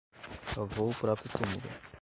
[0.53, 1.61] Cavou o próprio túmulo